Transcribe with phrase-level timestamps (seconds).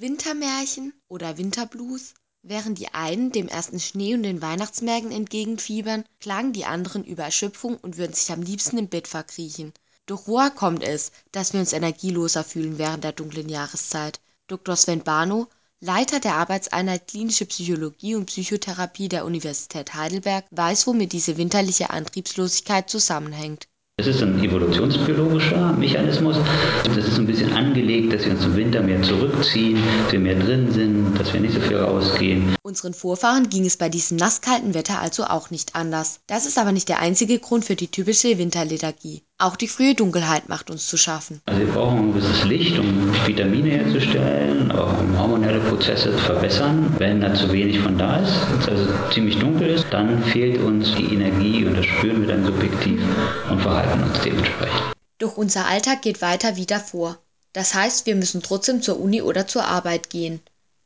[0.00, 2.14] Wintermärchen oder Winterblues?
[2.40, 7.76] Während die einen dem ersten Schnee und den Weihnachtsmärkten entgegenfiebern, klagen die anderen über Erschöpfung
[7.76, 9.74] und würden sich am liebsten im Bett verkriechen.
[10.06, 14.22] Doch woher kommt es, dass wir uns energieloser fühlen während der dunklen Jahreszeit?
[14.46, 14.74] Dr.
[14.74, 15.48] Sven Barnow,
[15.80, 22.88] Leiter der Arbeitseinheit Klinische Psychologie und Psychotherapie der Universität Heidelberg, weiß, womit diese winterliche Antriebslosigkeit
[22.88, 23.68] zusammenhängt.
[24.00, 26.34] Es ist ein evolutionsbiologischer Mechanismus.
[26.94, 30.36] Das ist ein bisschen angelegt, dass wir uns im Winter mehr zurückziehen, dass wir mehr
[30.36, 32.59] drin sind, dass wir nicht so viel rausgehen.
[32.70, 36.20] Unseren Vorfahren ging es bei diesem nasskalten Wetter also auch nicht anders.
[36.28, 39.24] Das ist aber nicht der einzige Grund für die typische Winterlethargie.
[39.38, 41.42] Auch die frühe Dunkelheit macht uns zu schaffen.
[41.46, 46.94] Also wir brauchen ein gewisses Licht, um Vitamine herzustellen, auch um hormonelle Prozesse zu verbessern.
[46.98, 51.12] Wenn da zu wenig von da ist, also ziemlich dunkel ist, dann fehlt uns die
[51.12, 53.02] Energie und das spüren wir dann subjektiv
[53.50, 54.92] und verhalten uns dementsprechend.
[55.18, 57.18] Doch unser Alltag geht weiter wie davor.
[57.52, 60.40] Das heißt, wir müssen trotzdem zur Uni oder zur Arbeit gehen.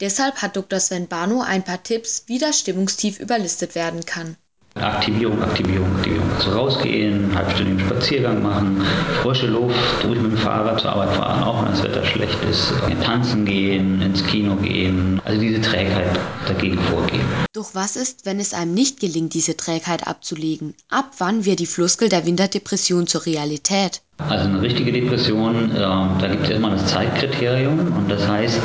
[0.00, 0.78] Deshalb hat Dr.
[0.78, 4.36] Sven Barnow ein paar Tipps, wie das Stimmungstief überlistet werden kann.
[4.76, 6.30] Aktivierung, Aktivierung, Aktivierung.
[6.36, 8.86] Also rausgehen, einen halbstündigen Spaziergang machen,
[9.22, 12.72] frische Luft, ruhig mit dem Fahrrad zur Arbeit fahren, auch wenn das Wetter schlecht ist.
[13.02, 15.20] Tanzen gehen, ins Kino gehen.
[15.24, 17.26] Also diese Trägheit dagegen vorgehen.
[17.52, 20.74] Doch was ist, wenn es einem nicht gelingt, diese Trägheit abzulegen?
[20.88, 24.02] Ab wann wird die Floskel der Winterdepression zur Realität?
[24.18, 28.60] Also eine richtige Depression, äh, da gibt es immer das Zeitkriterium und das heißt,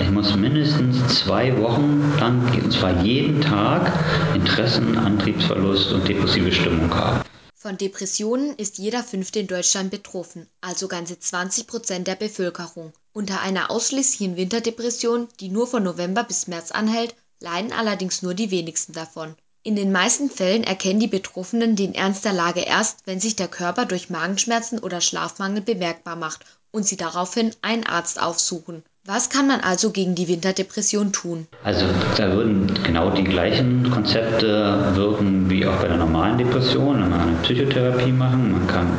[0.00, 3.90] ich muss mindestens zwei Wochen lang, und zwar jeden Tag,
[4.34, 7.22] Interessen, Antriebsverlust und depressive Stimmung haben.
[7.54, 12.92] Von Depressionen ist jeder Fünfte in Deutschland betroffen, also ganze 20 Prozent der Bevölkerung.
[13.12, 18.50] Unter einer ausschließlichen Winterdepression, die nur von November bis März anhält, leiden allerdings nur die
[18.50, 19.34] wenigsten davon.
[19.68, 23.48] In den meisten Fällen erkennen die Betroffenen den Ernst der Lage erst, wenn sich der
[23.48, 28.82] Körper durch Magenschmerzen oder Schlafmangel bemerkbar macht und sie daraufhin einen Arzt aufsuchen.
[29.04, 31.48] Was kann man also gegen die Winterdepression tun?
[31.64, 31.84] Also
[32.16, 37.00] da würden genau die gleichen Konzepte wirken wie auch bei der normalen Depression.
[37.00, 38.98] Man kann eine Psychotherapie machen, man kann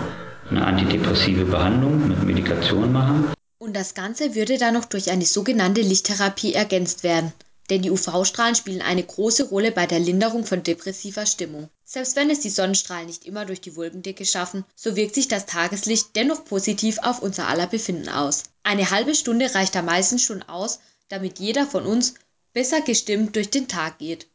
[0.51, 3.33] eine antidepressive Behandlung mit Medikation machen.
[3.57, 7.33] Und das Ganze würde dann noch durch eine sogenannte Lichttherapie ergänzt werden
[7.69, 11.69] denn die UV-Strahlen spielen eine große Rolle bei der Linderung von depressiver Stimmung.
[11.85, 15.45] Selbst wenn es die Sonnenstrahlen nicht immer durch die Wolkendecke schaffen, so wirkt sich das
[15.45, 18.43] Tageslicht dennoch positiv auf unser aller Befinden aus.
[18.63, 22.15] Eine halbe Stunde reicht da meistens schon aus, damit jeder von uns
[22.53, 24.27] besser gestimmt durch den Tag geht.